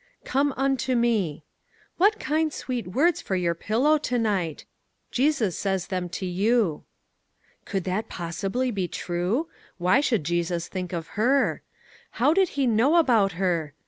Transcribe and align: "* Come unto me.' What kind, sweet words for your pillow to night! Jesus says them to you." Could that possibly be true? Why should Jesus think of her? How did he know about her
"* 0.15 0.23
Come 0.25 0.51
unto 0.57 0.95
me.' 0.95 1.43
What 1.97 2.19
kind, 2.19 2.51
sweet 2.51 2.87
words 2.87 3.21
for 3.21 3.35
your 3.35 3.53
pillow 3.53 3.99
to 3.99 4.17
night! 4.17 4.65
Jesus 5.11 5.55
says 5.55 5.85
them 5.85 6.09
to 6.09 6.25
you." 6.25 6.85
Could 7.65 7.83
that 7.83 8.09
possibly 8.09 8.71
be 8.71 8.87
true? 8.87 9.47
Why 9.77 9.99
should 10.01 10.23
Jesus 10.23 10.67
think 10.67 10.91
of 10.91 11.09
her? 11.09 11.61
How 12.17 12.33
did 12.33 12.49
he 12.57 12.65
know 12.65 12.95
about 12.95 13.33
her 13.33 13.75